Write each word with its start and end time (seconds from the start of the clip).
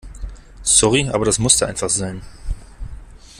Sorry, 0.63 1.07
aber 1.11 1.25
das 1.25 1.37
musste 1.37 1.67
einfach 1.67 1.91
sein. 1.91 2.23